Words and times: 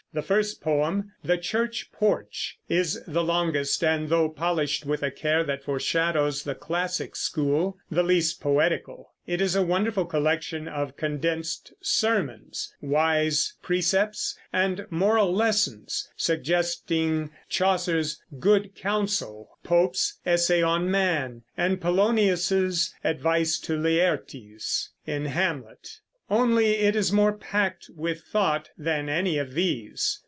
The 0.13 0.21
first 0.21 0.59
poem, 0.61 1.13
"The 1.23 1.37
Church 1.37 1.89
Porch," 1.93 2.57
is 2.67 3.01
the 3.07 3.23
longest 3.23 3.81
and, 3.81 4.09
though 4.09 4.27
polished 4.27 4.85
with 4.85 5.03
a 5.03 5.09
care 5.09 5.45
that 5.45 5.63
foreshadows 5.63 6.43
the 6.43 6.53
classic 6.53 7.15
school, 7.15 7.77
the 7.89 8.03
least 8.03 8.41
poetical. 8.41 9.13
It 9.25 9.39
is 9.39 9.55
a 9.55 9.61
wonderful 9.63 10.03
collection 10.03 10.67
of 10.67 10.97
condensed 10.97 11.71
sermons, 11.79 12.73
wise 12.81 13.53
precepts, 13.61 14.37
and 14.51 14.85
moral 14.89 15.33
lessons, 15.33 16.09
suggesting 16.17 17.29
Chaucer's 17.47 18.21
"Good 18.37 18.75
Counsel," 18.75 19.51
Pope's 19.63 20.19
"Essay 20.25 20.61
on 20.61 20.91
Man," 20.91 21.43
and 21.55 21.79
Polonius's 21.79 22.93
advice 23.01 23.57
to 23.59 23.77
Laertes, 23.77 24.89
in 25.07 25.23
Hamlet; 25.23 25.99
only 26.29 26.75
it 26.77 26.95
is 26.95 27.11
more 27.11 27.33
packed 27.33 27.89
with 27.93 28.21
thought 28.21 28.69
than 28.77 29.09
any 29.09 29.37
of 29.37 29.51
these. 29.53 30.17